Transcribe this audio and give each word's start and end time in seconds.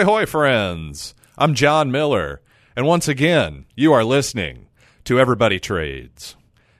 Ahoy, 0.00 0.20
hoy, 0.20 0.24
friends! 0.24 1.14
I'm 1.36 1.54
John 1.54 1.92
Miller, 1.92 2.40
and 2.74 2.86
once 2.86 3.06
again, 3.06 3.66
you 3.76 3.92
are 3.92 4.02
listening 4.02 4.68
to 5.04 5.20
Everybody 5.20 5.60
Trades. 5.60 6.36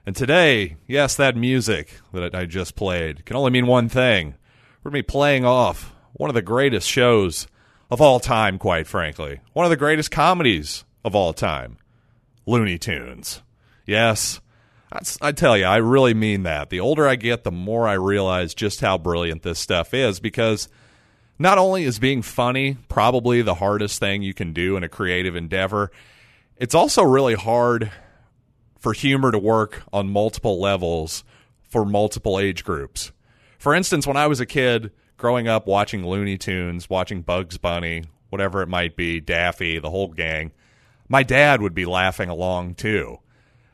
And 0.06 0.16
today, 0.16 0.76
yes, 0.86 1.16
that 1.16 1.36
music 1.36 2.00
that 2.14 2.34
I 2.34 2.46
just 2.46 2.76
played 2.76 3.26
can 3.26 3.36
only 3.36 3.50
mean 3.50 3.66
one 3.66 3.90
thing. 3.90 4.36
We're 4.82 4.90
going 4.90 5.02
to 5.02 5.06
be 5.06 5.12
playing 5.12 5.44
off 5.44 5.94
one 6.14 6.30
of 6.30 6.34
the 6.34 6.40
greatest 6.40 6.88
shows 6.88 7.46
of 7.90 8.00
all 8.00 8.20
time, 8.20 8.58
quite 8.58 8.86
frankly. 8.86 9.40
One 9.52 9.66
of 9.66 9.70
the 9.70 9.76
greatest 9.76 10.10
comedies 10.10 10.86
of 11.04 11.14
all 11.14 11.34
time 11.34 11.76
Looney 12.46 12.78
Tunes. 12.78 13.42
Yes, 13.84 14.40
I 15.20 15.32
tell 15.32 15.58
you, 15.58 15.66
I 15.66 15.76
really 15.76 16.14
mean 16.14 16.44
that. 16.44 16.70
The 16.70 16.80
older 16.80 17.06
I 17.06 17.16
get, 17.16 17.44
the 17.44 17.52
more 17.52 17.86
I 17.86 17.94
realize 17.94 18.54
just 18.54 18.80
how 18.80 18.96
brilliant 18.96 19.42
this 19.42 19.58
stuff 19.58 19.92
is 19.92 20.20
because 20.20 20.70
not 21.40 21.56
only 21.56 21.84
is 21.84 21.98
being 21.98 22.20
funny 22.20 22.76
probably 22.90 23.40
the 23.40 23.54
hardest 23.54 23.98
thing 23.98 24.20
you 24.22 24.34
can 24.34 24.52
do 24.52 24.76
in 24.76 24.84
a 24.84 24.88
creative 24.90 25.34
endeavor, 25.34 25.90
it's 26.58 26.74
also 26.74 27.02
really 27.02 27.34
hard 27.34 27.90
for 28.78 28.92
humor 28.92 29.32
to 29.32 29.38
work 29.38 29.82
on 29.90 30.12
multiple 30.12 30.60
levels 30.60 31.24
for 31.62 31.86
multiple 31.86 32.38
age 32.38 32.62
groups. 32.62 33.10
For 33.58 33.74
instance, 33.74 34.06
when 34.06 34.18
I 34.18 34.26
was 34.26 34.38
a 34.38 34.46
kid 34.46 34.92
growing 35.16 35.48
up 35.48 35.66
watching 35.66 36.06
Looney 36.06 36.36
Tunes, 36.36 36.90
watching 36.90 37.22
Bugs 37.22 37.56
Bunny, 37.56 38.04
whatever 38.28 38.60
it 38.60 38.68
might 38.68 38.94
be, 38.94 39.18
Daffy, 39.18 39.78
the 39.78 39.90
whole 39.90 40.08
gang, 40.08 40.52
my 41.08 41.22
dad 41.22 41.62
would 41.62 41.74
be 41.74 41.86
laughing 41.86 42.28
along 42.28 42.74
too. 42.74 43.18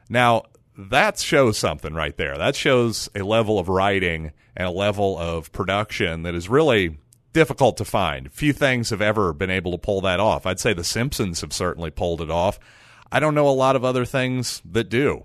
Now, 0.09 0.44
that 0.78 1.19
shows 1.19 1.59
something 1.59 1.94
right 1.94 2.17
there. 2.17 2.39
That 2.39 2.55
shows 2.55 3.09
a 3.17 3.22
level 3.22 3.59
of 3.59 3.69
writing 3.69 4.31
and 4.56 4.69
a 4.69 4.72
level 4.72 5.19
of 5.19 5.50
production 5.50 6.22
that 6.22 6.37
is 6.37 6.48
really 6.48 6.98
difficult 7.37 7.77
to 7.77 7.84
find. 7.84 8.33
Few 8.33 8.55
things 8.55 8.89
have 8.89 9.03
ever 9.03 9.34
been 9.34 9.51
able 9.51 9.70
to 9.73 9.77
pull 9.77 10.01
that 10.01 10.19
off. 10.19 10.47
I'd 10.47 10.59
say 10.59 10.73
The 10.73 10.83
Simpsons 10.83 11.43
have 11.43 11.53
certainly 11.53 11.91
pulled 11.91 12.23
it 12.23 12.31
off. 12.31 12.59
I 13.12 13.20
don't 13.20 13.34
know 13.34 13.47
a 13.47 13.51
lot 13.51 13.77
of 13.77 13.84
other 13.84 14.06
things 14.06 14.62
that 14.65 14.89
do. 14.89 15.25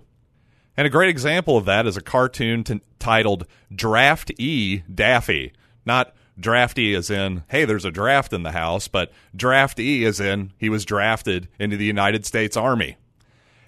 And 0.76 0.86
a 0.86 0.90
great 0.90 1.08
example 1.08 1.56
of 1.56 1.64
that 1.64 1.86
is 1.86 1.96
a 1.96 2.02
cartoon 2.02 2.64
t- 2.64 2.82
titled 2.98 3.46
Draft 3.74 4.30
E 4.38 4.82
Daffy. 4.94 5.54
Not 5.86 6.14
drafty 6.38 6.94
as 6.94 7.08
in, 7.08 7.44
hey, 7.48 7.64
there's 7.64 7.86
a 7.86 7.90
draft 7.90 8.34
in 8.34 8.42
the 8.42 8.52
house, 8.52 8.88
but 8.88 9.10
draft 9.34 9.80
E 9.80 10.04
as 10.04 10.20
in 10.20 10.52
he 10.58 10.68
was 10.68 10.84
drafted 10.84 11.48
into 11.58 11.78
the 11.78 11.86
United 11.86 12.26
States 12.26 12.58
Army. 12.58 12.98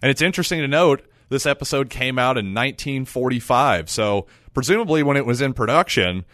And 0.02 0.10
it's 0.10 0.20
interesting 0.20 0.60
to 0.60 0.68
note 0.68 1.02
this 1.30 1.46
episode 1.46 1.88
came 1.88 2.18
out 2.18 2.36
in 2.36 2.52
1945. 2.52 3.88
So, 3.88 4.26
presumably, 4.52 5.02
when 5.02 5.16
it 5.16 5.24
was 5.24 5.40
in 5.40 5.54
production, 5.54 6.26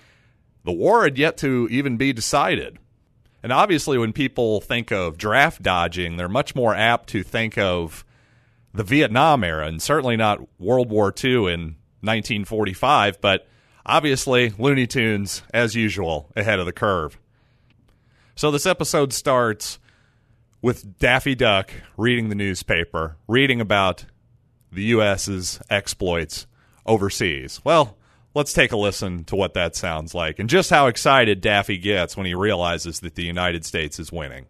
the 0.64 0.72
war 0.72 1.04
had 1.04 1.18
yet 1.18 1.36
to 1.38 1.68
even 1.70 1.96
be 1.96 2.12
decided. 2.12 2.78
And 3.42 3.52
obviously, 3.52 3.96
when 3.96 4.12
people 4.12 4.60
think 4.60 4.90
of 4.90 5.16
draft 5.16 5.62
dodging, 5.62 6.16
they're 6.16 6.28
much 6.28 6.54
more 6.54 6.74
apt 6.74 7.08
to 7.10 7.22
think 7.22 7.56
of 7.56 8.04
the 8.74 8.84
Vietnam 8.84 9.42
era 9.42 9.66
and 9.66 9.80
certainly 9.80 10.16
not 10.16 10.40
World 10.58 10.90
War 10.90 11.12
II 11.12 11.52
in 11.52 11.76
1945. 12.02 13.20
But 13.20 13.46
obviously, 13.86 14.52
Looney 14.58 14.86
Tunes, 14.86 15.42
as 15.54 15.74
usual, 15.74 16.30
ahead 16.36 16.58
of 16.58 16.66
the 16.66 16.72
curve. 16.72 17.18
So, 18.34 18.50
this 18.50 18.66
episode 18.66 19.12
starts 19.12 19.78
with 20.62 20.98
Daffy 20.98 21.34
Duck 21.34 21.72
reading 21.96 22.28
the 22.28 22.34
newspaper, 22.34 23.16
reading 23.26 23.60
about 23.60 24.04
the 24.70 24.84
U.S.'s 24.84 25.60
exploits 25.70 26.46
overseas. 26.84 27.60
Well, 27.64 27.96
Let's 28.32 28.52
take 28.52 28.70
a 28.70 28.76
listen 28.76 29.24
to 29.24 29.34
what 29.34 29.54
that 29.54 29.74
sounds 29.74 30.14
like 30.14 30.38
and 30.38 30.48
just 30.48 30.70
how 30.70 30.86
excited 30.86 31.40
Daffy 31.40 31.78
gets 31.78 32.16
when 32.16 32.26
he 32.26 32.34
realizes 32.34 33.00
that 33.00 33.16
the 33.16 33.24
United 33.24 33.64
States 33.64 33.98
is 33.98 34.12
winning. 34.12 34.46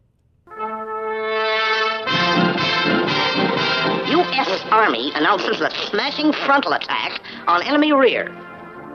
U.S. 4.11 4.61
Army 4.71 5.13
announces 5.15 5.63
a 5.63 5.71
smashing 5.89 6.35
frontal 6.45 6.75
attack 6.75 7.23
on 7.47 7.63
enemy 7.63 7.95
rear. 7.95 8.27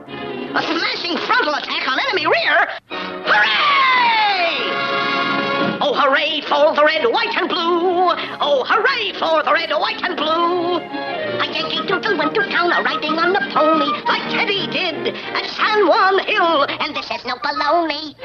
A 0.08 0.62
smashing 0.62 1.18
frontal 1.26 1.56
attack 1.56 1.88
on 1.88 1.98
enemy 2.08 2.28
rear? 2.28 2.68
Hooray! 2.92 3.56
Oh, 5.82 5.94
hooray 5.96 6.42
for 6.42 6.76
the 6.76 6.86
red, 6.86 7.06
white, 7.12 7.36
and 7.36 7.50
blue! 7.50 8.14
Oh, 8.40 8.64
hooray 8.68 9.14
for 9.14 9.42
the 9.42 9.52
red, 9.52 9.72
white, 9.72 10.04
and 10.04 10.16
blue! 10.16 11.15
Doodle 11.88 12.18
went 12.18 12.34
to 12.34 12.42
town 12.50 12.72
a 12.72 12.82
riding 12.82 13.14
on 13.14 13.36
a 13.36 13.54
pony 13.54 13.86
like 14.08 14.26
Teddy 14.32 14.66
did 14.68 15.14
at 15.14 15.46
San 15.52 15.88
Juan 15.88 16.18
Hill, 16.26 16.64
and 16.66 16.96
this 16.96 17.06
is 17.12 17.24
no 17.26 17.36
baloney. 17.36 18.16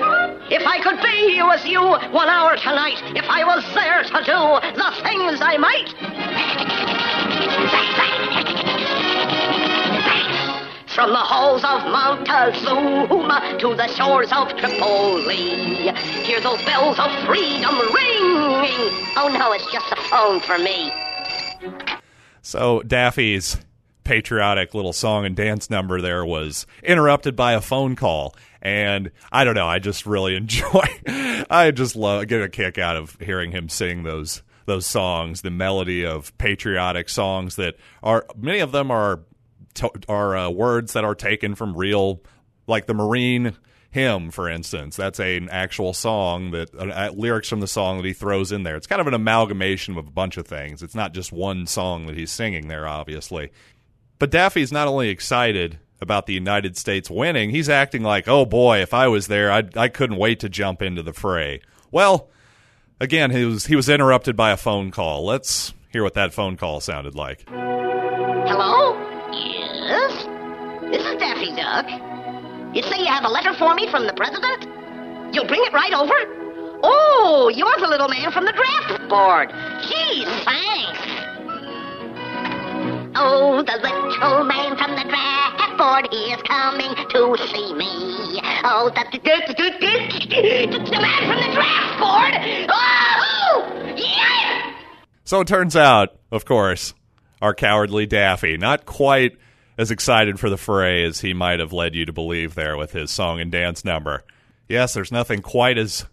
If 0.50 0.66
I 0.66 0.80
could 0.80 0.96
be 1.02 1.38
as 1.40 1.66
you 1.66 1.80
one 1.80 2.28
hour 2.28 2.56
tonight, 2.56 3.02
if 3.14 3.28
I 3.28 3.44
was 3.44 3.62
there 3.74 4.02
to 4.02 4.18
do 4.24 4.40
the 4.80 4.90
things 5.04 5.40
I 5.42 5.58
might. 5.58 5.92
From 10.94 11.10
the 11.10 11.16
halls 11.16 11.62
of 11.62 11.84
Montezuma 11.84 13.58
to 13.60 13.74
the 13.74 13.88
shores 13.88 14.32
of 14.32 14.56
Tripoli, 14.56 15.92
hear 16.24 16.40
those 16.40 16.64
bells 16.64 16.98
of 16.98 17.10
freedom 17.26 17.76
ringing. 17.92 18.88
Oh 19.16 19.28
no, 19.28 19.52
it's 19.52 19.70
just 19.70 19.92
a 19.92 19.96
phone 20.08 20.40
for 20.40 20.56
me. 20.58 20.90
So 22.42 22.82
Daffy's 22.82 23.58
patriotic 24.04 24.74
little 24.74 24.92
song 24.92 25.24
and 25.24 25.36
dance 25.36 25.70
number 25.70 26.00
there 26.00 26.24
was 26.24 26.66
interrupted 26.82 27.36
by 27.36 27.52
a 27.52 27.60
phone 27.60 27.96
call. 27.96 28.34
And 28.62 29.10
I 29.30 29.44
don't 29.44 29.54
know 29.54 29.66
I 29.66 29.78
just 29.78 30.06
really 30.06 30.36
enjoy 30.36 30.84
I 31.48 31.70
just 31.70 31.96
love 31.96 32.26
get 32.26 32.42
a 32.42 32.48
kick 32.48 32.78
out 32.78 32.96
of 32.96 33.16
hearing 33.20 33.52
him 33.52 33.68
sing 33.68 34.02
those 34.02 34.42
those 34.66 34.86
songs 34.86 35.42
the 35.42 35.50
melody 35.50 36.04
of 36.04 36.36
patriotic 36.38 37.08
songs 37.08 37.56
that 37.56 37.76
are 38.02 38.26
many 38.36 38.60
of 38.60 38.72
them 38.72 38.90
are 38.90 39.20
are 40.08 40.36
uh, 40.36 40.50
words 40.50 40.92
that 40.92 41.04
are 41.04 41.14
taken 41.14 41.54
from 41.54 41.76
real 41.76 42.20
like 42.70 42.86
the 42.86 42.94
Marine 42.94 43.56
hymn, 43.90 44.30
for 44.30 44.48
instance. 44.48 44.96
That's 44.96 45.20
a, 45.20 45.36
an 45.36 45.48
actual 45.50 45.92
song 45.92 46.52
that 46.52 46.74
uh, 46.74 46.84
uh, 46.84 47.10
lyrics 47.12 47.48
from 47.48 47.60
the 47.60 47.66
song 47.66 47.98
that 47.98 48.06
he 48.06 48.12
throws 48.12 48.52
in 48.52 48.62
there. 48.62 48.76
It's 48.76 48.86
kind 48.86 49.00
of 49.00 49.06
an 49.06 49.14
amalgamation 49.14 49.96
of 49.96 50.06
a 50.06 50.10
bunch 50.10 50.36
of 50.36 50.46
things. 50.46 50.82
It's 50.82 50.94
not 50.94 51.12
just 51.12 51.32
one 51.32 51.66
song 51.66 52.06
that 52.06 52.16
he's 52.16 52.30
singing 52.30 52.68
there, 52.68 52.86
obviously. 52.86 53.50
But 54.18 54.30
Daffy's 54.30 54.72
not 54.72 54.88
only 54.88 55.08
excited 55.08 55.78
about 56.00 56.26
the 56.26 56.34
United 56.34 56.76
States 56.76 57.10
winning, 57.10 57.50
he's 57.50 57.68
acting 57.68 58.02
like, 58.02 58.28
oh 58.28 58.46
boy, 58.46 58.80
if 58.80 58.94
I 58.94 59.08
was 59.08 59.26
there, 59.26 59.50
I'd, 59.50 59.76
I 59.76 59.88
couldn't 59.88 60.16
wait 60.16 60.40
to 60.40 60.48
jump 60.48 60.82
into 60.82 61.02
the 61.02 61.12
fray. 61.12 61.60
Well, 61.90 62.30
again, 63.00 63.30
he 63.30 63.44
was, 63.44 63.66
he 63.66 63.76
was 63.76 63.88
interrupted 63.88 64.36
by 64.36 64.52
a 64.52 64.56
phone 64.56 64.92
call. 64.92 65.26
Let's 65.26 65.74
hear 65.90 66.02
what 66.02 66.14
that 66.14 66.32
phone 66.32 66.56
call 66.56 66.80
sounded 66.80 67.14
like. 67.14 67.44
Hello? 67.48 68.94
Yes? 69.32 70.26
This 70.90 71.04
is 71.04 71.16
Daffy 71.18 71.54
Duck. 71.56 72.09
You 72.72 72.82
say 72.82 73.00
you 73.00 73.06
have 73.06 73.24
a 73.24 73.28
letter 73.28 73.52
for 73.54 73.74
me 73.74 73.90
from 73.90 74.06
the 74.06 74.12
president? 74.12 74.62
You'll 75.34 75.46
bring 75.46 75.60
it 75.64 75.72
right 75.72 75.92
over? 75.92 76.14
Oh, 76.82 77.50
you're 77.52 77.78
the 77.80 77.88
little 77.88 78.08
man 78.08 78.30
from 78.30 78.44
the 78.44 78.52
draft 78.52 79.08
board. 79.08 79.50
Gee, 79.88 80.24
thanks. 80.46 81.00
Oh, 83.16 83.62
the 83.66 83.76
little 83.82 84.44
man 84.44 84.76
from 84.78 84.94
the 84.94 85.02
draft 85.02 85.76
board, 85.76 86.06
he 86.12 86.30
is 86.30 86.40
coming 86.42 86.94
to 86.94 87.36
see 87.48 87.74
me. 87.74 88.40
Oh, 88.62 88.88
the, 88.94 89.18
the, 89.18 89.18
the, 89.18 89.54
the 89.58 91.00
man 91.00 91.26
from 91.26 91.38
the 91.42 91.52
draft 91.52 91.98
board. 91.98 92.34
Oh, 92.70 93.94
yeah! 93.96 94.74
So 95.24 95.40
it 95.40 95.48
turns 95.48 95.74
out, 95.74 96.10
of 96.30 96.44
course, 96.44 96.94
our 97.42 97.52
cowardly 97.52 98.06
Daffy, 98.06 98.56
not 98.56 98.86
quite 98.86 99.36
as 99.80 99.90
excited 99.90 100.38
for 100.38 100.50
the 100.50 100.58
fray 100.58 101.04
as 101.04 101.20
he 101.20 101.32
might 101.32 101.58
have 101.58 101.72
led 101.72 101.94
you 101.94 102.04
to 102.04 102.12
believe 102.12 102.54
there 102.54 102.76
with 102.76 102.92
his 102.92 103.10
song 103.10 103.40
and 103.40 103.50
dance 103.50 103.82
number. 103.82 104.22
Yes, 104.68 104.92
there's 104.92 105.10
nothing 105.10 105.40
quite 105.40 105.78
as 105.78 106.04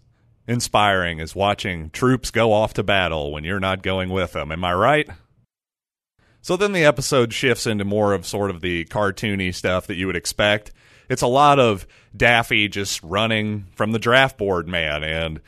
inspiring 0.46 1.20
as 1.20 1.36
watching 1.36 1.90
troops 1.90 2.30
go 2.30 2.50
off 2.54 2.72
to 2.72 2.82
battle 2.82 3.30
when 3.30 3.44
you're 3.44 3.60
not 3.60 3.82
going 3.82 4.08
with 4.08 4.32
them. 4.32 4.50
Am 4.52 4.64
I 4.64 4.72
right? 4.72 5.10
So 6.40 6.56
then 6.56 6.72
the 6.72 6.86
episode 6.86 7.34
shifts 7.34 7.66
into 7.66 7.84
more 7.84 8.14
of 8.14 8.24
sort 8.24 8.48
of 8.48 8.62
the 8.62 8.86
cartoony 8.86 9.54
stuff 9.54 9.86
that 9.88 9.96
you 9.96 10.06
would 10.06 10.16
expect. 10.16 10.72
It's 11.10 11.20
a 11.20 11.26
lot 11.26 11.58
of 11.58 11.86
Daffy 12.16 12.68
just 12.68 13.02
running 13.02 13.66
from 13.74 13.92
the 13.92 13.98
draft 13.98 14.38
board 14.38 14.66
man 14.66 15.04
and 15.04 15.42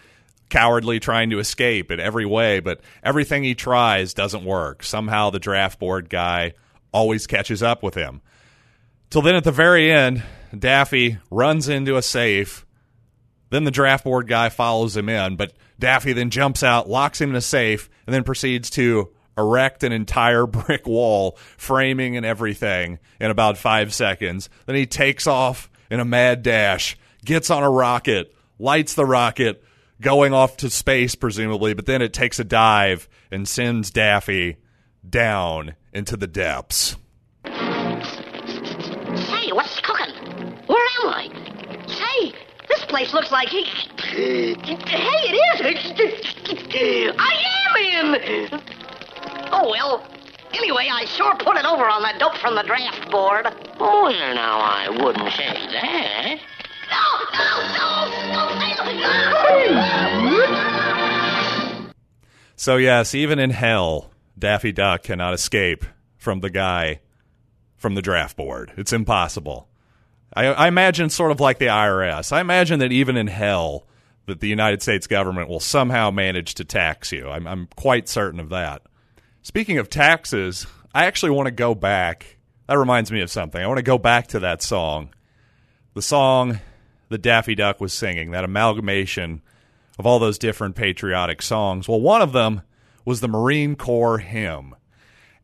cowardly 0.51 1.01
trying 1.01 1.31
to 1.31 1.39
escape 1.39 1.91
in 1.91 2.01
every 2.01 2.27
way, 2.27 2.61
but 2.61 2.83
everything 3.03 3.45
he 3.45 3.55
tries 3.55 4.13
doesn't 4.13 4.45
work. 4.45 4.83
Somehow 4.83 5.31
the 5.31 5.39
draft 5.39 5.79
board 5.79 6.11
guy 6.11 6.53
always 6.93 7.27
catches 7.27 7.63
up 7.63 7.83
with 7.83 7.95
him. 7.95 8.21
Till 9.11 9.23
then, 9.23 9.35
at 9.35 9.45
the 9.45 9.53
very 9.53 9.91
end, 9.91 10.23
Daffy 10.57 11.19
runs 11.31 11.69
into 11.69 11.97
a 11.97 12.03
safe. 12.03 12.67
Then 13.51 13.65
the 13.65 13.71
draft 13.71 14.05
board 14.05 14.29
guy 14.29 14.49
follows 14.49 14.97
him 14.97 15.09
in, 15.09 15.37
but 15.37 15.53
Daffy 15.79 16.13
then 16.13 16.31
jumps 16.31 16.63
out, 16.63 16.89
locks 16.89 17.21
him 17.21 17.31
in 17.31 17.37
a 17.37 17.41
safe, 17.41 17.91
and 18.07 18.15
then 18.15 18.23
proceeds 18.23 18.71
to 18.71 19.11
erect 19.37 19.83
an 19.83 19.93
entire 19.93 20.47
brick 20.47 20.87
wall, 20.87 21.37
framing 21.57 22.17
and 22.17 22.25
everything, 22.25 22.99
in 23.21 23.31
about 23.31 23.59
five 23.59 23.93
seconds. 23.93 24.49
Then 24.67 24.77
he 24.77 24.87
takes 24.87 25.27
off 25.27 25.71
in 25.91 26.01
a 26.01 26.05
mad 26.05 26.43
dash, 26.43 26.97
gets 27.25 27.51
on 27.51 27.63
a 27.63 27.71
rocket, 27.71 28.35
lights 28.59 28.95
the 28.95 29.07
rocket, 29.07 29.65
going 30.01 30.33
off 30.33 30.57
to 30.59 30.71
space, 30.71 31.15
presumably, 31.15 31.75
but 31.75 31.87
then 31.87 32.03
it 32.03 32.13
takes 32.13 32.39
a 32.39 32.45
dive 32.45 33.09
and 33.31 33.49
sends 33.49 33.91
Daffy 33.91 34.57
down 35.09 35.75
into 35.93 36.17
the 36.17 36.27
depths. 36.27 36.97
Say, 37.45 37.53
what's 39.53 39.81
cooking? 39.81 40.15
Where 40.67 40.87
am 41.03 41.09
I? 41.09 41.29
Say, 41.87 42.33
this 42.69 42.85
place 42.87 43.13
looks 43.13 43.31
like. 43.33 43.49
Hey, 43.49 43.65
it 44.57 45.35
is. 45.35 47.15
I 47.19 47.35
am 47.95 48.15
in. 48.15 48.61
Oh, 49.53 49.69
well. 49.71 50.07
Anyway, 50.53 50.89
I 50.91 51.05
sure 51.05 51.35
put 51.37 51.57
it 51.57 51.65
over 51.65 51.87
on 51.89 52.03
that 52.03 52.19
dope 52.19 52.37
from 52.37 52.57
the 52.57 52.63
draft 52.63 53.09
board. 53.11 53.47
Oh, 53.79 54.03
well, 54.03 54.35
now, 54.35 54.59
I 54.61 54.89
wouldn't 54.91 55.33
say 55.33 55.47
that. 55.47 56.41
No, 56.91 57.05
no, 57.39 57.71
no, 57.79 58.01
no, 58.33 58.51
no! 61.87 61.91
So, 62.57 62.77
yes, 62.77 63.15
even 63.15 63.39
in 63.39 63.51
hell, 63.51 64.10
Daffy 64.41 64.73
Duck 64.73 65.03
cannot 65.03 65.35
escape 65.35 65.85
from 66.17 66.41
the 66.41 66.51
guy 66.51 67.01
from 67.77 67.95
the 67.95 68.03
draft 68.03 68.37
board. 68.37 68.73
It's 68.77 68.93
impossible. 68.93 69.69
I, 70.35 70.47
I 70.47 70.69
imagine 70.69 71.11
sort 71.11 71.33
of 71.33 71.41
like 71.41 71.59
the 71.59 71.67
IRS. 71.67 72.33
I 72.33 72.41
imagine 72.41 72.81
that 72.81 72.93
even 72.93 73.17
in 73.17 73.27
hell, 73.27 73.87
that 74.27 74.41
the 74.41 74.49
United 74.49 74.83
States 74.83 75.07
government 75.07 75.49
will 75.49 75.61
somehow 75.61 76.11
manage 76.11 76.55
to 76.57 76.65
tax 76.65 77.11
you. 77.11 77.29
I'm, 77.29 77.47
I'm 77.47 77.69
quite 77.77 78.09
certain 78.09 78.39
of 78.39 78.51
that. 78.51 78.83
Speaking 79.43 79.79
of 79.79 79.89
taxes, 79.89 80.67
I 80.95 81.07
actually 81.07 81.31
want 81.31 81.47
to 81.47 81.53
go 81.53 81.75
back. 81.75 82.37
That 82.69 82.79
reminds 82.79 83.11
me 83.11 83.23
of 83.23 83.31
something. 83.31 83.61
I 83.61 83.67
want 83.67 83.79
to 83.79 83.83
go 83.83 83.99
back 83.99 84.29
to 84.29 84.41
that 84.41 84.63
song. 84.63 85.15
The 85.95 86.03
song 86.03 86.61
that 87.09 87.23
Daffy 87.23 87.55
Duck 87.55 87.81
was 87.81 87.93
singing, 87.93 88.31
that 88.31 88.45
amalgamation 88.45 89.43
of 89.99 90.07
all 90.07 90.19
those 90.19 90.39
different 90.39 90.77
patriotic 90.77 91.43
songs. 91.43 91.89
Well, 91.89 92.01
one 92.01 92.23
of 92.23 92.33
them 92.33 92.63
was 93.05 93.21
the 93.21 93.29
Marine 93.29 93.77
Corps 93.77 94.19
hymn. 94.19 94.75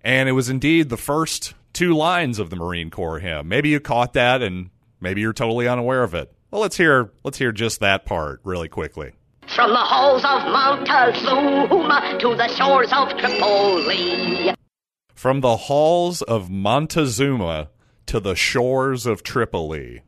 And 0.02 0.28
it 0.28 0.32
was 0.32 0.48
indeed 0.48 0.88
the 0.88 0.96
first 0.96 1.54
two 1.72 1.94
lines 1.94 2.38
of 2.38 2.50
the 2.50 2.56
Marine 2.56 2.90
Corps 2.90 3.18
hymn. 3.18 3.48
Maybe 3.48 3.68
you 3.70 3.80
caught 3.80 4.12
that 4.14 4.42
and 4.42 4.70
maybe 5.00 5.20
you're 5.20 5.32
totally 5.32 5.68
unaware 5.68 6.02
of 6.02 6.14
it. 6.14 6.32
Well, 6.50 6.60
let's 6.60 6.76
hear 6.76 7.10
let's 7.24 7.38
hear 7.38 7.52
just 7.52 7.80
that 7.80 8.04
part 8.04 8.40
really 8.44 8.68
quickly. 8.68 9.12
From 9.46 9.70
the 9.70 9.76
halls 9.76 10.24
of 10.24 10.42
Montezuma 10.44 12.18
to 12.18 12.34
the 12.34 12.48
shores 12.48 12.92
of 12.92 13.16
Tripoli. 13.16 14.54
From 15.14 15.40
the 15.40 15.56
halls 15.56 16.22
of 16.22 16.50
Montezuma 16.50 17.70
to 18.06 18.20
the 18.20 18.34
shores 18.34 19.06
of 19.06 19.22
Tripoli. 19.22 20.02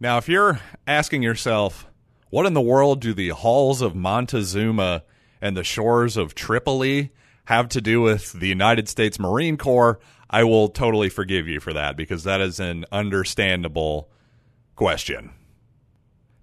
Now, 0.00 0.18
if 0.18 0.28
you're 0.28 0.60
asking 0.86 1.22
yourself, 1.22 1.86
what 2.30 2.46
in 2.46 2.54
the 2.54 2.60
world 2.60 3.00
do 3.00 3.14
the 3.14 3.30
halls 3.30 3.80
of 3.80 3.94
Montezuma 3.94 5.02
and 5.44 5.54
the 5.54 5.62
shores 5.62 6.16
of 6.16 6.34
Tripoli 6.34 7.12
have 7.44 7.68
to 7.68 7.82
do 7.82 8.00
with 8.00 8.32
the 8.32 8.48
United 8.48 8.88
States 8.88 9.18
Marine 9.18 9.58
Corps? 9.58 10.00
I 10.30 10.42
will 10.44 10.70
totally 10.70 11.10
forgive 11.10 11.46
you 11.46 11.60
for 11.60 11.74
that 11.74 11.98
because 11.98 12.24
that 12.24 12.40
is 12.40 12.58
an 12.58 12.86
understandable 12.90 14.08
question. 14.74 15.32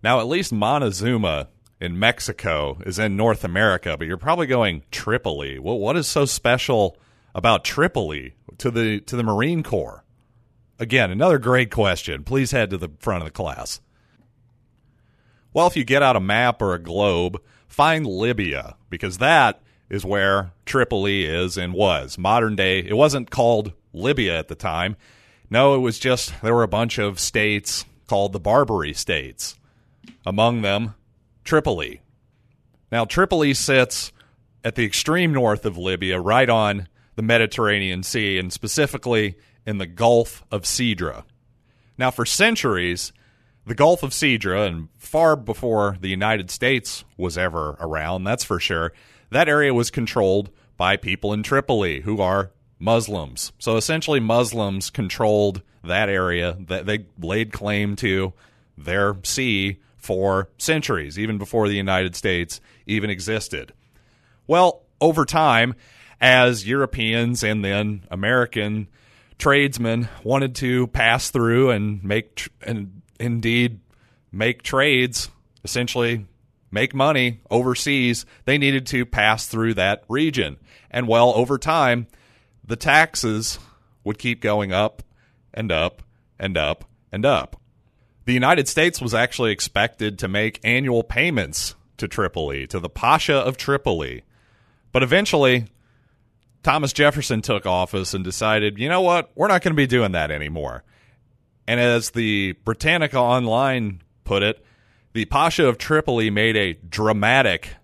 Now, 0.03 0.19
at 0.19 0.27
least 0.27 0.53
Montezuma 0.53 1.49
in 1.79 1.97
Mexico 1.97 2.77
is 2.85 2.99
in 2.99 3.17
North 3.17 3.43
America, 3.43 3.97
but 3.97 4.05
you're 4.05 4.17
probably 4.17 4.45
going 4.45 4.83
Tripoli. 4.91 5.57
Well, 5.57 5.79
what 5.79 5.97
is 5.97 6.05
so 6.05 6.25
special 6.25 6.95
about 7.33 7.65
Tripoli 7.65 8.35
to 8.59 8.69
the 8.69 8.99
to 9.01 9.15
the 9.15 9.23
Marine 9.23 9.63
Corps? 9.63 10.03
Again, 10.77 11.09
another 11.09 11.39
great 11.39 11.71
question. 11.71 12.23
Please 12.23 12.51
head 12.51 12.69
to 12.69 12.77
the 12.77 12.91
front 12.99 13.23
of 13.23 13.25
the 13.25 13.31
class. 13.31 13.81
Well, 15.53 15.65
if 15.65 15.75
you 15.75 15.83
get 15.83 16.03
out 16.03 16.15
a 16.15 16.21
map 16.21 16.61
or 16.61 16.75
a 16.75 16.79
globe, 16.79 17.41
find 17.71 18.05
Libya 18.05 18.75
because 18.89 19.17
that 19.19 19.61
is 19.89 20.05
where 20.05 20.51
Tripoli 20.65 21.25
is 21.25 21.57
and 21.57 21.73
was. 21.73 22.17
Modern 22.17 22.55
day, 22.55 22.79
it 22.79 22.95
wasn't 22.95 23.31
called 23.31 23.71
Libya 23.93 24.37
at 24.37 24.49
the 24.49 24.55
time. 24.55 24.97
No, 25.49 25.75
it 25.75 25.79
was 25.79 25.97
just 25.97 26.33
there 26.41 26.53
were 26.53 26.63
a 26.63 26.67
bunch 26.67 26.97
of 26.97 27.19
states 27.19 27.85
called 28.07 28.33
the 28.33 28.39
Barbary 28.39 28.93
states. 28.93 29.57
Among 30.25 30.61
them, 30.61 30.95
Tripoli. 31.43 32.01
Now, 32.91 33.05
Tripoli 33.05 33.53
sits 33.53 34.11
at 34.63 34.75
the 34.75 34.85
extreme 34.85 35.31
north 35.33 35.65
of 35.65 35.77
Libya, 35.77 36.19
right 36.19 36.49
on 36.49 36.87
the 37.15 37.21
Mediterranean 37.21 38.03
Sea, 38.03 38.37
and 38.37 38.51
specifically 38.51 39.35
in 39.65 39.77
the 39.77 39.85
Gulf 39.85 40.43
of 40.51 40.63
Sidra. 40.63 41.23
Now, 41.97 42.11
for 42.11 42.25
centuries, 42.25 43.13
the 43.65 43.75
Gulf 43.75 44.03
of 44.03 44.11
Sidra, 44.11 44.67
and 44.67 44.89
far 44.97 45.35
before 45.35 45.97
the 46.01 46.09
United 46.09 46.49
States 46.49 47.03
was 47.17 47.37
ever 47.37 47.77
around, 47.79 48.23
that's 48.23 48.43
for 48.43 48.59
sure, 48.59 48.91
that 49.29 49.47
area 49.47 49.73
was 49.73 49.91
controlled 49.91 50.49
by 50.77 50.97
people 50.97 51.31
in 51.31 51.43
Tripoli 51.43 52.01
who 52.01 52.21
are 52.21 52.51
Muslims. 52.79 53.51
So 53.59 53.77
essentially, 53.77 54.19
Muslims 54.19 54.89
controlled 54.89 55.61
that 55.83 56.09
area. 56.09 56.57
That 56.59 56.85
they 56.85 57.05
laid 57.19 57.53
claim 57.53 57.95
to 57.97 58.33
their 58.77 59.15
sea 59.23 59.79
for 59.97 60.49
centuries, 60.57 61.19
even 61.19 61.37
before 61.37 61.67
the 61.67 61.75
United 61.75 62.15
States 62.15 62.59
even 62.87 63.09
existed. 63.09 63.73
Well, 64.47 64.81
over 64.99 65.25
time, 65.25 65.75
as 66.19 66.67
Europeans 66.67 67.43
and 67.43 67.63
then 67.63 68.03
American 68.09 68.87
tradesmen 69.37 70.09
wanted 70.23 70.55
to 70.55 70.87
pass 70.87 71.29
through 71.29 71.71
and 71.71 72.03
make 72.03 72.35
tr- 72.35 72.49
and 72.61 73.01
indeed 73.21 73.79
make 74.31 74.63
trades, 74.63 75.29
essentially 75.63 76.25
make 76.71 76.93
money 76.93 77.41
overseas, 77.49 78.25
they 78.45 78.57
needed 78.57 78.85
to 78.87 79.05
pass 79.05 79.45
through 79.45 79.73
that 79.75 80.03
region. 80.07 80.57
And 80.89 81.07
well, 81.07 81.33
over 81.35 81.57
time, 81.57 82.07
the 82.65 82.75
taxes 82.75 83.59
would 84.03 84.17
keep 84.17 84.41
going 84.41 84.71
up 84.71 85.03
and 85.53 85.71
up 85.71 86.01
and 86.39 86.57
up 86.57 86.85
and 87.11 87.25
up. 87.25 87.57
The 88.25 88.33
United 88.33 88.67
States 88.67 89.01
was 89.01 89.13
actually 89.13 89.51
expected 89.51 90.17
to 90.19 90.27
make 90.27 90.59
annual 90.63 91.03
payments 91.03 91.75
to 91.97 92.07
Tripoli, 92.07 92.67
to 92.67 92.79
the 92.79 92.89
Pasha 92.89 93.35
of 93.35 93.57
Tripoli. 93.57 94.23
But 94.91 95.03
eventually, 95.03 95.65
Thomas 96.63 96.93
Jefferson 96.93 97.41
took 97.41 97.65
office 97.65 98.13
and 98.13 98.23
decided, 98.23 98.77
you 98.77 98.87
know 98.89 99.01
what, 99.01 99.31
we're 99.35 99.47
not 99.47 99.61
going 99.61 99.73
to 99.73 99.77
be 99.77 99.87
doing 99.87 100.11
that 100.13 100.31
anymore. 100.31 100.83
And 101.71 101.79
as 101.79 102.09
the 102.09 102.51
Britannica 102.65 103.17
Online 103.17 104.01
put 104.25 104.43
it, 104.43 104.61
the 105.13 105.23
Pasha 105.23 105.65
of 105.65 105.77
Tripoli 105.77 106.29
made 106.29 106.57
a 106.57 106.73
dramatic, 106.73 107.75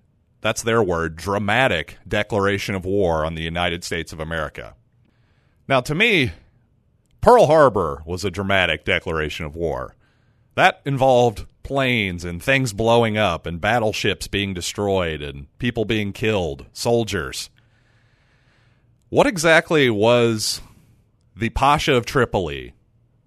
that's 0.42 0.62
their 0.62 0.84
word, 0.84 1.16
dramatic 1.16 1.98
declaration 2.06 2.76
of 2.76 2.84
war 2.84 3.24
on 3.24 3.36
the 3.36 3.44
United 3.44 3.86
States 3.86 4.12
of 4.12 4.20
America. 4.20 4.76
Now, 5.70 5.80
to 5.80 5.96
me, 5.96 6.34
Pearl 7.22 7.46
Harbor 7.46 8.04
was 8.06 8.26
a 8.26 8.30
dramatic 8.30 8.84
declaration 8.84 9.46
of 9.46 9.56
war. 9.56 9.96
That 10.56 10.82
involved 10.84 11.46
planes 11.64 12.26
and 12.26 12.44
things 12.44 12.74
blowing 12.74 13.18
up 13.18 13.46
and 13.46 13.62
battleships 13.62 14.28
being 14.28 14.54
destroyed 14.54 15.22
and 15.22 15.48
people 15.60 15.86
being 15.86 16.12
killed, 16.12 16.66
soldiers. 16.74 17.50
What 19.08 19.28
exactly 19.28 19.90
was 19.90 20.60
the 21.38 21.52
Pasha 21.52 21.94
of 21.94 22.06
Tripoli, 22.06 22.74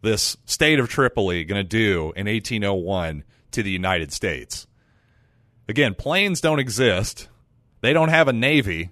this 0.02 0.36
state 0.44 0.78
of 0.78 0.88
Tripoli, 0.88 1.44
going 1.44 1.62
to 1.62 1.68
do 1.68 2.12
in 2.16 2.26
1801 2.26 3.24
to 3.52 3.62
the 3.62 3.70
United 3.70 4.12
States? 4.12 4.66
Again, 5.68 5.94
planes 5.94 6.40
don't 6.40 6.58
exist. 6.58 7.28
They 7.80 7.92
don't 7.92 8.08
have 8.08 8.28
a 8.28 8.32
navy. 8.32 8.90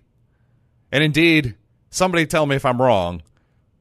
And 0.92 1.02
indeed, 1.02 1.56
somebody 1.90 2.26
tell 2.26 2.46
me 2.46 2.56
if 2.56 2.64
I'm 2.64 2.80
wrong, 2.80 3.22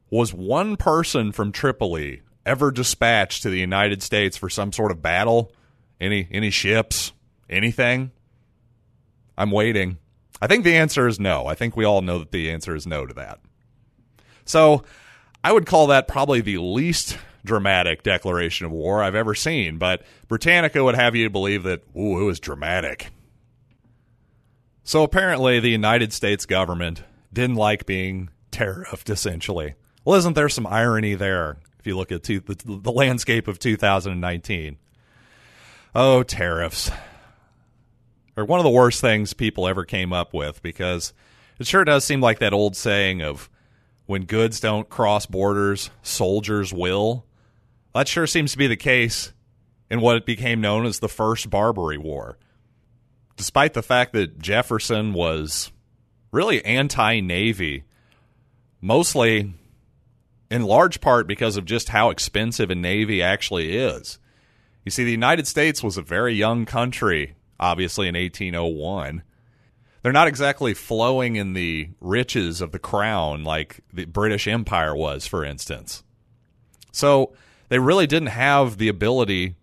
was 0.09 0.33
one 0.33 0.77
person 0.77 1.31
from 1.31 1.51
Tripoli 1.51 2.21
ever 2.45 2.71
dispatched 2.71 3.43
to 3.43 3.49
the 3.49 3.59
United 3.59 4.01
States 4.01 4.37
for 4.37 4.49
some 4.49 4.71
sort 4.71 4.91
of 4.91 5.01
battle? 5.01 5.51
Any 5.99 6.27
any 6.31 6.49
ships? 6.49 7.11
Anything? 7.49 8.11
I'm 9.37 9.51
waiting. 9.51 9.97
I 10.41 10.47
think 10.47 10.63
the 10.63 10.75
answer 10.75 11.07
is 11.07 11.19
no. 11.19 11.45
I 11.45 11.55
think 11.55 11.75
we 11.75 11.85
all 11.85 12.01
know 12.01 12.19
that 12.19 12.31
the 12.31 12.51
answer 12.51 12.75
is 12.75 12.87
no 12.87 13.05
to 13.05 13.13
that. 13.15 13.39
So, 14.45 14.83
I 15.47 15.51
would 15.53 15.65
call 15.65 15.87
that 15.87 16.09
probably 16.09 16.41
the 16.41 16.57
least 16.57 17.17
dramatic 17.45 18.03
declaration 18.03 18.65
of 18.65 18.71
war 18.73 19.01
I've 19.01 19.15
ever 19.15 19.33
seen, 19.33 19.77
but 19.77 20.01
Britannica 20.27 20.83
would 20.83 20.95
have 20.95 21.15
you 21.15 21.29
believe 21.29 21.63
that, 21.63 21.83
ooh, 21.95 22.19
it 22.19 22.25
was 22.25 22.41
dramatic. 22.41 23.11
So 24.83 25.03
apparently, 25.03 25.61
the 25.61 25.69
United 25.69 26.11
States 26.11 26.45
government 26.45 27.01
didn't 27.31 27.55
like 27.55 27.85
being 27.85 28.29
tariffed, 28.51 29.09
essentially. 29.09 29.75
Well, 30.03 30.17
isn't 30.17 30.33
there 30.33 30.49
some 30.49 30.67
irony 30.67 31.15
there 31.15 31.59
if 31.79 31.87
you 31.87 31.95
look 31.95 32.11
at 32.11 32.23
two, 32.23 32.41
the, 32.41 32.57
the 32.65 32.91
landscape 32.91 33.47
of 33.47 33.57
2019? 33.57 34.77
Oh, 35.95 36.23
tariffs 36.23 36.91
are 38.35 38.43
one 38.43 38.59
of 38.59 38.65
the 38.65 38.69
worst 38.69 38.99
things 38.99 39.33
people 39.33 39.65
ever 39.65 39.85
came 39.85 40.11
up 40.11 40.33
with 40.33 40.61
because 40.61 41.13
it 41.57 41.67
sure 41.67 41.85
does 41.85 42.03
seem 42.03 42.19
like 42.19 42.39
that 42.39 42.51
old 42.51 42.75
saying 42.75 43.21
of 43.21 43.49
when 44.07 44.23
goods 44.25 44.59
don't 44.59 44.89
cross 44.89 45.25
borders, 45.25 45.91
soldiers 46.01 46.73
will. 46.73 47.25
That 47.93 48.07
sure 48.07 48.25
seems 48.25 48.53
to 48.53 48.57
be 48.57 48.67
the 48.67 48.75
case 48.75 49.33
in 49.89 50.01
what 50.01 50.25
became 50.25 50.61
known 50.61 50.85
as 50.85 50.99
the 50.99 51.09
First 51.09 51.49
Barbary 51.49 51.97
War. 51.97 52.37
Despite 53.35 53.73
the 53.73 53.83
fact 53.83 54.13
that 54.13 54.39
Jefferson 54.39 55.13
was 55.13 55.71
really 56.31 56.63
anti 56.65 57.19
Navy, 57.19 57.83
mostly 58.81 59.53
in 60.49 60.63
large 60.63 61.01
part 61.01 61.27
because 61.27 61.57
of 61.57 61.65
just 61.65 61.89
how 61.89 62.09
expensive 62.09 62.71
a 62.71 62.75
Navy 62.75 63.21
actually 63.21 63.77
is. 63.77 64.19
You 64.85 64.91
see, 64.91 65.03
the 65.03 65.11
United 65.11 65.47
States 65.47 65.83
was 65.83 65.97
a 65.97 66.01
very 66.01 66.33
young 66.33 66.65
country, 66.65 67.35
obviously, 67.59 68.07
in 68.07 68.15
1801. 68.15 69.21
They're 70.07 70.13
not 70.13 70.29
exactly 70.29 70.73
flowing 70.73 71.35
in 71.35 71.51
the 71.51 71.89
riches 71.99 72.61
of 72.61 72.71
the 72.71 72.79
crown 72.79 73.43
like 73.43 73.81
the 73.91 74.05
British 74.05 74.47
Empire 74.47 74.95
was, 74.95 75.27
for 75.27 75.43
instance. 75.43 76.01
So 76.93 77.33
they 77.67 77.77
really 77.77 78.07
didn't 78.07 78.29
have 78.29 78.77
the 78.77 78.87
ability 78.87 79.55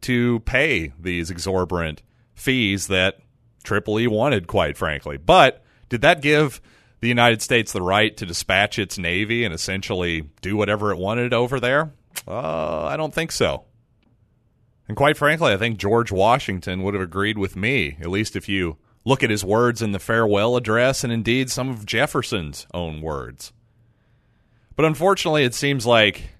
to 0.00 0.40
pay 0.40 0.92
these 0.98 1.30
exorbitant 1.30 2.02
fees 2.34 2.88
that 2.88 3.20
Tripoli 3.62 4.08
wanted, 4.08 4.48
quite 4.48 4.76
frankly. 4.76 5.18
But 5.18 5.62
did 5.88 6.00
that 6.00 6.20
give 6.20 6.60
the 6.98 7.06
United 7.06 7.40
States 7.40 7.70
the 7.70 7.80
right 7.80 8.16
to 8.16 8.26
dispatch 8.26 8.80
its 8.80 8.98
navy 8.98 9.44
and 9.44 9.54
essentially 9.54 10.30
do 10.40 10.56
whatever 10.56 10.90
it 10.90 10.98
wanted 10.98 11.32
over 11.32 11.60
there? 11.60 11.92
Uh, 12.26 12.86
I 12.86 12.96
don't 12.96 13.14
think 13.14 13.30
so. 13.30 13.66
And 14.88 14.96
quite 14.96 15.16
frankly, 15.16 15.52
I 15.52 15.58
think 15.58 15.78
George 15.78 16.10
Washington 16.10 16.82
would 16.82 16.94
have 16.94 17.02
agreed 17.04 17.38
with 17.38 17.54
me, 17.54 17.98
at 18.00 18.10
least 18.10 18.34
if 18.34 18.48
you 18.48 18.78
look 19.04 19.22
at 19.22 19.30
his 19.30 19.44
words 19.44 19.82
in 19.82 19.92
the 19.92 19.98
farewell 19.98 20.56
address 20.56 21.02
and 21.04 21.12
indeed 21.12 21.50
some 21.50 21.68
of 21.68 21.86
Jefferson's 21.86 22.66
own 22.72 23.00
words. 23.00 23.52
But 24.76 24.84
unfortunately, 24.84 25.44
it 25.44 25.54
seems 25.54 25.86
like 25.86 26.30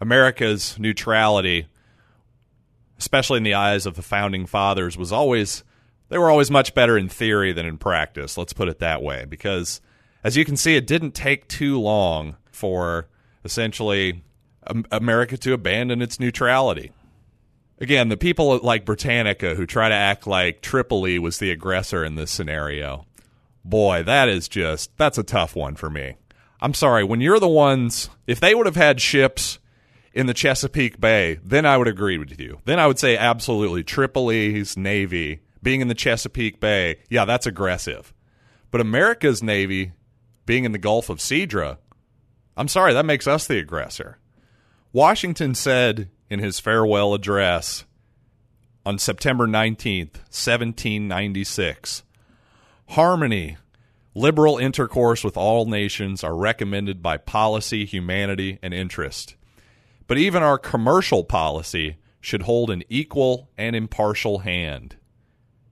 America's 0.00 0.78
neutrality, 0.78 1.66
especially 2.98 3.38
in 3.38 3.42
the 3.42 3.54
eyes 3.54 3.84
of 3.84 3.94
the 3.94 4.02
founding 4.02 4.46
fathers, 4.46 4.96
was 4.96 5.12
always 5.12 5.64
they 6.08 6.18
were 6.18 6.30
always 6.30 6.50
much 6.50 6.74
better 6.74 6.96
in 6.96 7.08
theory 7.08 7.52
than 7.52 7.66
in 7.66 7.76
practice. 7.76 8.38
Let's 8.38 8.54
put 8.54 8.68
it 8.68 8.78
that 8.78 9.02
way, 9.02 9.26
because 9.28 9.80
as 10.24 10.36
you 10.36 10.44
can 10.44 10.56
see, 10.56 10.76
it 10.76 10.86
didn't 10.86 11.12
take 11.12 11.48
too 11.48 11.78
long 11.78 12.36
for 12.50 13.08
essentially 13.44 14.24
America 14.90 15.36
to 15.38 15.52
abandon 15.52 16.02
its 16.02 16.18
neutrality. 16.18 16.92
Again, 17.80 18.08
the 18.08 18.16
people 18.16 18.58
like 18.58 18.84
Britannica 18.84 19.54
who 19.54 19.66
try 19.66 19.88
to 19.88 19.94
act 19.94 20.26
like 20.26 20.62
Tripoli 20.62 21.18
was 21.18 21.38
the 21.38 21.50
aggressor 21.50 22.04
in 22.04 22.16
this 22.16 22.30
scenario. 22.30 23.06
Boy, 23.64 24.02
that 24.02 24.28
is 24.28 24.48
just 24.48 24.96
that's 24.96 25.18
a 25.18 25.22
tough 25.22 25.54
one 25.54 25.76
for 25.76 25.90
me. 25.90 26.14
I'm 26.60 26.74
sorry, 26.74 27.04
when 27.04 27.20
you're 27.20 27.38
the 27.38 27.48
ones 27.48 28.10
if 28.26 28.40
they 28.40 28.54
would 28.54 28.66
have 28.66 28.76
had 28.76 29.00
ships 29.00 29.58
in 30.12 30.26
the 30.26 30.34
Chesapeake 30.34 31.00
Bay, 31.00 31.38
then 31.44 31.64
I 31.64 31.76
would 31.76 31.86
agree 31.86 32.18
with 32.18 32.40
you. 32.40 32.60
Then 32.64 32.80
I 32.80 32.88
would 32.88 32.98
say 32.98 33.16
absolutely 33.16 33.84
Tripoli's 33.84 34.76
navy 34.76 35.42
being 35.62 35.80
in 35.80 35.88
the 35.88 35.94
Chesapeake 35.94 36.60
Bay, 36.60 36.98
yeah, 37.08 37.24
that's 37.24 37.46
aggressive. 37.46 38.12
But 38.70 38.80
America's 38.80 39.42
navy 39.42 39.92
being 40.46 40.64
in 40.64 40.72
the 40.72 40.78
Gulf 40.78 41.08
of 41.10 41.18
Sidra, 41.18 41.78
I'm 42.56 42.68
sorry, 42.68 42.92
that 42.94 43.06
makes 43.06 43.26
us 43.26 43.46
the 43.46 43.58
aggressor. 43.58 44.18
Washington 44.92 45.54
said 45.54 46.08
in 46.30 46.40
his 46.40 46.60
farewell 46.60 47.14
address 47.14 47.84
on 48.84 48.98
September 48.98 49.46
19th, 49.46 50.14
1796 50.30 52.02
Harmony, 52.92 53.58
liberal 54.14 54.56
intercourse 54.56 55.22
with 55.22 55.36
all 55.36 55.66
nations 55.66 56.24
are 56.24 56.34
recommended 56.34 57.02
by 57.02 57.18
policy, 57.18 57.84
humanity, 57.84 58.58
and 58.62 58.72
interest. 58.72 59.36
But 60.06 60.16
even 60.16 60.42
our 60.42 60.56
commercial 60.56 61.22
policy 61.22 61.98
should 62.22 62.42
hold 62.42 62.70
an 62.70 62.82
equal 62.88 63.50
and 63.58 63.76
impartial 63.76 64.38
hand, 64.38 64.96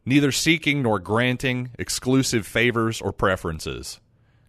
neither 0.04 0.30
seeking 0.30 0.82
nor 0.82 0.98
granting 0.98 1.70
exclusive 1.78 2.46
favors 2.46 3.00
or 3.00 3.14
preferences, 3.14 3.98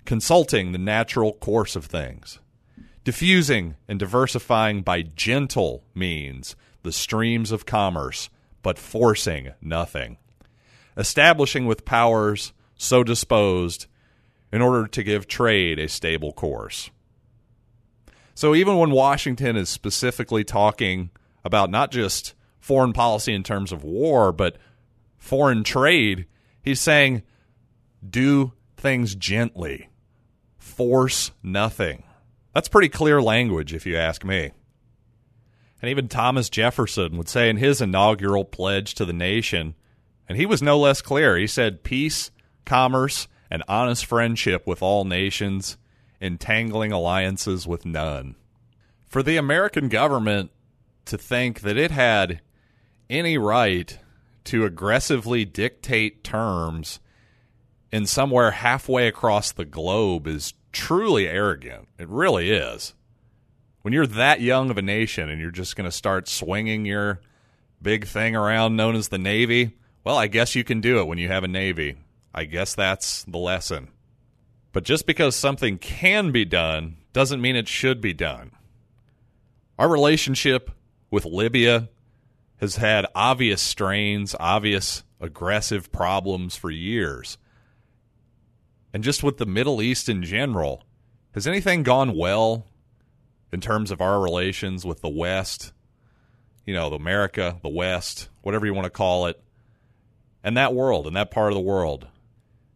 consulting 0.04 0.74
the 0.74 0.78
natural 0.78 1.34
course 1.34 1.78
of 1.78 1.86
things, 1.86 2.40
diffusing 3.08 3.78
and 3.88 4.00
diversifying 4.00 4.82
by 4.82 5.02
gentle 5.02 5.82
means 5.96 6.58
the 6.84 6.92
streams 6.92 7.54
of 7.54 7.66
commerce, 7.66 8.30
but 8.62 8.78
forcing 8.78 9.50
nothing, 9.62 10.18
establishing 10.98 11.66
with 11.66 11.86
powers 11.86 12.52
so 12.76 13.06
disposed 13.06 13.88
in 14.52 14.62
order 14.62 14.86
to 14.86 15.04
give 15.04 15.26
trade 15.26 15.80
a 15.80 15.88
stable 15.88 16.34
course. 16.34 16.90
So 18.36 18.54
even 18.54 18.76
when 18.76 18.92
Washington 18.92 19.56
is 19.56 19.70
specifically 19.70 20.44
talking 20.44 21.10
about 21.46 21.70
not 21.70 21.92
just 21.92 22.34
foreign 22.60 22.92
policy 22.92 23.34
in 23.34 23.42
terms 23.42 23.72
of 23.72 23.86
war, 23.86 24.34
but 24.34 24.58
foreign 25.18 25.64
trade, 25.64 26.26
he's 26.62 26.82
saying 26.82 27.24
do 28.06 28.52
things 28.76 29.16
gently, 29.16 29.88
force 30.58 31.32
nothing. 31.42 32.04
That's 32.58 32.70
pretty 32.70 32.90
clear 32.90 33.22
language, 33.22 33.76
if 33.76 33.86
you 33.86 33.98
ask 33.98 34.26
me. 34.26 34.50
And 35.80 35.92
even 35.92 36.08
Thomas 36.08 36.50
Jefferson 36.50 37.16
would 37.16 37.30
say 37.30 37.52
in 37.52 37.58
his 37.58 37.82
inaugural 37.82 38.44
pledge 38.46 38.96
to 38.96 39.06
the 39.06 39.14
nation, 39.14 39.76
and 40.28 40.40
he 40.40 40.48
was 40.48 40.64
no 40.64 40.80
less 40.80 41.04
clear, 41.04 41.38
he 41.38 41.46
said, 41.46 41.84
Peace, 41.84 42.32
commerce, 42.66 43.28
and 43.52 43.62
honest 43.68 44.08
friendship 44.08 44.66
with 44.66 44.82
all 44.82 45.06
nations 45.06 45.78
entangling 46.20 46.92
alliances 46.92 47.68
with 47.68 47.86
none. 47.86 48.34
For 49.08 49.22
the 49.22 49.38
American 49.38 49.88
government 49.88 50.50
to 51.06 51.16
think 51.16 51.60
that 51.60 51.78
it 51.78 51.92
had 51.92 52.42
any 53.08 53.38
right 53.38 54.00
to 54.46 54.66
aggressively 54.66 55.46
dictate 55.46 56.24
terms 56.24 57.02
in 57.92 58.08
somewhere 58.08 58.50
halfway 58.50 59.08
across 59.08 59.52
the 59.52 59.64
globe 59.64 60.26
is 60.26 60.56
truly 60.78 61.28
arrogant. 61.28 61.88
It 61.98 62.08
really 62.08 62.52
is. 62.52 62.94
When 63.82 63.94
you're 63.94 64.06
that 64.08 64.42
young 64.42 64.70
of 64.70 64.78
a 64.78 64.84
nation 64.84 65.28
and 65.28 65.42
you're 65.42 65.50
just 65.50 65.76
going 65.76 65.90
to 65.90 65.92
start 65.92 66.28
swinging 66.28 66.86
your 66.86 67.20
big 67.82 68.06
thing 68.06 68.36
around 68.36 68.76
known 68.76 68.96
as 68.96 69.08
the 69.08 69.18
Navy, 69.18 69.76
well, 70.04 70.18
I 70.18 70.28
guess 70.28 70.54
you 70.54 70.64
can 70.64 70.80
do 70.80 71.00
it 71.00 71.08
when 71.08 71.18
you 71.18 71.30
have 71.30 71.44
a 71.44 71.48
Navy. 71.48 71.96
I 72.32 72.44
guess 72.44 72.76
that's 72.76 73.24
the 73.24 73.40
lesson. 73.40 73.90
But 74.72 74.84
just 74.84 75.08
because 75.08 75.36
something 75.36 75.80
can 75.80 76.32
be 76.32 76.46
done 76.46 76.98
doesn't 77.12 77.42
mean 77.42 77.56
it 77.56 77.68
should 77.68 78.00
be 78.00 78.14
done. 78.14 78.52
Our 79.80 79.90
relationship 79.90 80.70
with 81.10 81.26
Libya 81.26 81.90
has 82.58 82.76
had 82.76 83.08
obvious 83.16 83.62
strains, 83.64 84.36
obvious 84.40 85.04
aggressive 85.20 85.92
problems 85.92 86.56
for 86.56 86.70
years. 86.70 87.40
And 88.94 89.04
just 89.04 89.24
with 89.24 89.38
the 89.38 89.46
Middle 89.46 89.82
East 89.82 90.10
in 90.10 90.24
general, 90.24 90.84
has 91.34 91.48
anything 91.48 91.84
gone 91.84 92.16
well 92.16 92.66
in 93.52 93.62
terms 93.62 93.92
of 93.92 94.02
our 94.02 94.20
relations 94.20 94.86
with 94.86 95.02
the 95.02 95.10
West? 95.10 95.74
You 96.66 96.74
know, 96.74 96.88
America, 96.88 97.60
the 97.62 97.70
West, 97.70 98.30
whatever 98.42 98.66
you 98.66 98.74
want 98.74 98.86
to 98.86 98.90
call 98.90 99.28
it, 99.28 99.42
and 100.44 100.58
that 100.58 100.74
world, 100.74 101.08
and 101.08 101.16
that 101.16 101.32
part 101.32 101.52
of 101.52 101.56
the 101.56 101.62
world. 101.62 102.08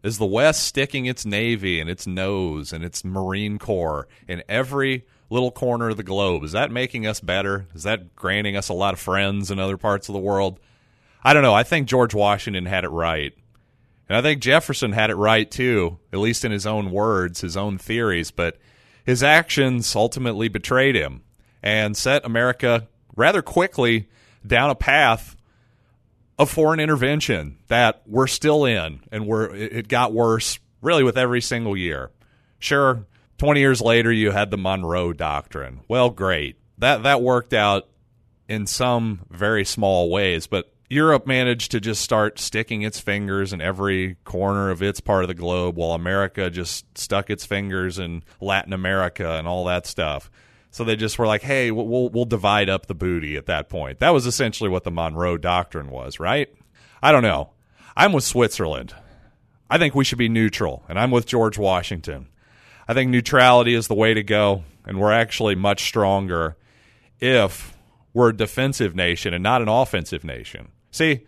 Is 0.04 0.18
the 0.18 0.26
West 0.26 0.64
sticking 0.64 1.06
its 1.06 1.26
Navy 1.26 1.80
and 1.80 1.90
its 1.90 2.08
nose 2.08 2.74
and 2.74 2.84
its 2.84 3.06
Marine 3.06 3.60
Corps 3.60 4.08
in 4.28 4.44
every 4.50 5.06
little 5.30 5.52
corner 5.52 5.90
of 5.90 5.98
the 5.98 6.04
globe? 6.04 6.44
Is 6.44 6.54
that 6.54 6.72
making 6.72 7.06
us 7.06 7.20
better? 7.20 7.68
Is 7.74 7.84
that 7.84 8.16
granting 8.16 8.56
us 8.56 8.70
a 8.70 8.74
lot 8.74 8.94
of 8.94 9.00
friends 9.00 9.52
in 9.52 9.60
other 9.60 9.78
parts 9.78 10.10
of 10.10 10.14
the 10.14 10.20
world? 10.20 10.60
I 11.24 11.34
don't 11.34 11.44
know. 11.44 11.54
I 11.54 11.64
think 11.64 11.88
George 11.88 12.16
Washington 12.16 12.66
had 12.66 12.84
it 12.84 12.90
right. 12.90 13.34
And 14.10 14.18
I 14.18 14.22
think 14.22 14.42
Jefferson 14.42 14.92
had 14.92 15.10
it 15.10 15.16
right 15.16 15.50
too, 15.50 16.00
at 16.12 16.20
least 16.20 16.44
in 16.44 16.52
his 16.52 16.66
own 16.68 16.92
words, 16.92 17.42
his 17.42 17.56
own 17.56 17.78
theories, 17.78 18.32
but 18.32 18.58
his 19.06 19.24
actions 19.24 19.96
ultimately 19.96 20.48
betrayed 20.48 20.96
him 20.96 21.24
and 21.64 21.96
set 21.96 22.26
America 22.26 22.88
rather 23.16 23.42
quickly 23.42 24.10
down 24.46 24.70
a 24.70 24.76
path 24.76 25.36
of 26.38 26.50
foreign 26.50 26.80
intervention 26.80 27.58
that 27.68 28.02
we're 28.06 28.28
still 28.28 28.66
in, 28.66 29.02
and 29.12 29.28
we're 29.28 29.54
it 29.54 29.88
got 29.88 30.12
worse 30.14 30.60
really 30.82 31.04
with 31.04 31.18
every 31.18 31.42
single 31.42 31.78
year. 31.78 32.12
Sure, 32.58 33.06
20 33.38 33.60
years 33.60 33.82
later 33.82 34.12
you 34.12 34.32
had 34.32 34.50
the 34.50 34.58
Monroe 34.58 35.14
Doctrine. 35.14 35.82
Well, 35.88 36.10
great. 36.10 36.58
That 36.80 37.04
that 37.04 37.22
worked 37.22 37.54
out 37.54 37.88
in 38.50 38.66
some 38.66 39.22
very 39.30 39.64
small 39.66 40.10
ways, 40.10 40.48
but 40.48 40.74
Europe 40.92 41.26
managed 41.26 41.72
to 41.72 41.80
just 41.80 42.02
start 42.02 42.38
sticking 42.38 42.82
its 42.82 43.00
fingers 43.00 43.54
in 43.54 43.62
every 43.62 44.18
corner 44.26 44.70
of 44.72 44.84
its 44.84 45.00
part 45.00 45.24
of 45.24 45.30
the 45.30 45.34
globe 45.34 45.78
while 45.78 45.92
America 45.94 46.50
just 46.50 46.98
stuck 46.98 47.30
its 47.30 47.46
fingers 47.46 47.98
in 47.98 48.24
Latin 48.42 48.74
America 48.74 49.38
and 49.38 49.48
all 49.48 49.64
that 49.64 49.86
stuff. 49.86 50.30
So 50.70 50.84
they 50.84 50.98
just 50.98 51.18
were 51.18 51.28
like, 51.28 51.44
"Hey, 51.44 51.72
we'll 51.72 52.10
we'll 52.10 52.26
divide 52.26 52.70
up 52.70 52.88
the 52.88 52.94
booty." 52.94 53.38
At 53.38 53.46
that 53.46 53.70
point, 53.70 54.00
that 54.00 54.10
was 54.10 54.26
essentially 54.26 54.70
what 54.70 54.84
the 54.84 54.92
Monroe 54.92 55.38
Doctrine 55.38 55.90
was, 55.90 56.20
right? 56.20 56.50
I 57.02 57.14
don't 57.14 57.24
know. 57.24 57.52
I'm 57.96 58.12
with 58.12 58.26
Switzerland. 58.26 58.94
I 59.70 59.78
think 59.78 59.96
we 59.96 60.04
should 60.04 60.18
be 60.18 60.28
neutral, 60.28 60.84
and 60.90 61.00
I'm 61.00 61.12
with 61.12 61.26
George 61.26 61.58
Washington. 61.58 62.28
I 62.86 62.94
think 62.94 63.12
neutrality 63.12 63.76
is 63.76 63.88
the 63.88 63.96
way 63.96 64.14
to 64.14 64.24
go, 64.24 64.66
and 64.86 65.00
we're 65.00 65.14
actually 65.14 65.56
much 65.56 65.86
stronger 65.86 66.58
if 67.22 67.78
we're 68.14 68.32
a 68.32 68.36
defensive 68.36 68.94
nation 68.94 69.34
and 69.34 69.42
not 69.42 69.62
an 69.62 69.70
offensive 69.70 70.26
nation. 70.26 70.68
See, 70.92 71.26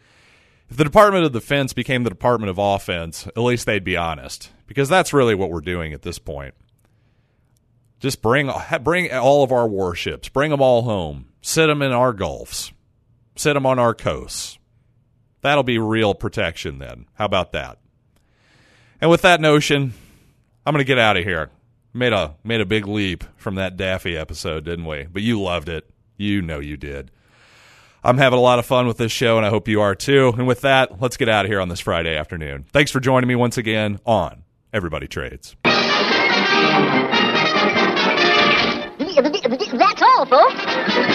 if 0.70 0.78
the 0.78 0.84
Department 0.84 1.26
of 1.26 1.32
Defense 1.32 1.74
became 1.74 2.04
the 2.04 2.10
Department 2.10 2.50
of 2.50 2.58
Offense, 2.58 3.28
at 3.28 3.38
least 3.38 3.66
they'd 3.66 3.84
be 3.84 3.98
honest, 3.98 4.52
because 4.68 4.90
that's 4.90 5.14
really 5.14 5.36
what 5.36 5.50
we're 5.50 5.62
doing 5.62 5.94
at 5.94 6.02
this 6.02 6.20
point. 6.20 6.54
Just 8.00 8.22
bring 8.22 8.52
bring 8.82 9.12
all 9.14 9.44
of 9.44 9.52
our 9.52 9.68
warships, 9.68 10.28
bring 10.30 10.52
them 10.52 10.62
all 10.62 10.82
home, 10.82 11.28
sit 11.42 11.68
them 11.68 11.82
in 11.82 11.94
our 11.94 12.12
gulfs, 12.12 12.74
sit 13.36 13.54
them 13.54 13.66
on 13.66 13.80
our 13.80 13.94
coasts. 13.94 14.60
That'll 15.42 15.64
be 15.64 15.78
real 15.78 16.14
protection 16.14 16.80
then. 16.80 17.06
How 17.14 17.26
about 17.26 17.52
that? 17.54 17.78
And 19.00 19.10
with 19.10 19.22
that 19.22 19.42
notion, 19.42 19.94
I'm 20.66 20.74
going 20.74 20.84
to 20.84 20.88
get 20.88 21.00
out 21.00 21.18
of 21.18 21.24
here. 21.24 21.50
Made 21.94 22.14
a 22.14 22.36
made 22.44 22.62
a 22.62 22.66
big 22.66 22.88
leap 22.88 23.24
from 23.38 23.56
that 23.56 23.78
Daffy 23.78 24.18
episode, 24.18 24.66
didn't 24.66 24.86
we? 24.86 25.04
But 25.04 25.22
you 25.22 25.40
loved 25.40 25.70
it. 25.70 25.90
You 26.18 26.42
know 26.42 26.60
you 26.60 26.76
did. 26.76 27.12
I'm 28.04 28.18
having 28.18 28.38
a 28.38 28.42
lot 28.42 28.60
of 28.60 28.66
fun 28.66 28.86
with 28.86 28.98
this 28.98 29.12
show, 29.12 29.38
and 29.38 29.46
I 29.46 29.50
hope 29.50 29.68
you 29.68 29.80
are 29.82 29.96
too. 29.96 30.34
And 30.38 30.46
with 30.46 30.62
that, 30.62 31.02
let's 31.02 31.16
get 31.16 31.30
out 31.30 31.46
of 31.46 31.52
here 31.52 31.62
on 31.62 31.70
this 31.70 31.80
Friday 31.80 32.16
afternoon. 32.18 32.66
Thanks 32.74 32.92
for 32.92 33.00
joining 33.00 33.28
me 33.30 33.36
once 33.36 33.58
again 33.58 34.00
on 34.06 34.44
Everybody 34.74 35.08
Trades. 35.08 35.56
That's 39.74 40.02
all, 40.02 40.26
folks. 40.26 41.13